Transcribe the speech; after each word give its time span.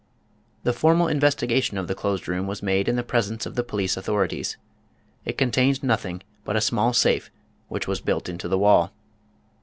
The 0.63 0.73
formal 0.73 1.07
investigation 1.07 1.77
of 1.77 1.87
the 1.87 1.93
closed 1.93 2.27
room 2.27 2.47
was 2.47 2.63
made 2.63 2.87
in 2.89 2.95
the 2.95 3.03
presence 3.03 3.45
of 3.45 3.53
the 3.53 3.63
police 3.63 3.95
authorities. 3.95 4.57
It 5.25 5.37
contained 5.37 5.83
noth 5.83 6.07
ing 6.07 6.23
but 6.43 6.55
a 6.55 6.61
small 6.61 6.91
safe 6.91 7.29
which 7.67 7.87
was 7.87 8.01
built 8.01 8.27
into 8.27 8.47
the 8.47 8.57
wall. 8.57 8.93